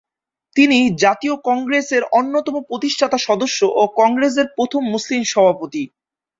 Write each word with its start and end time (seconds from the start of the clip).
তিনি 0.55 0.77
জাতীয় 0.99 1.35
কংগ্রেসের 1.43 2.03
অন্যতম 2.11 2.55
প্রতিষ্ঠাতা 2.61 3.17
সদস্য 3.19 3.59
ও 3.73 3.83
কংগ্রেসের 3.99 4.47
প্রথম 4.55 4.81
মুসলিম 4.93 5.21
সভাপতি। 5.23 5.83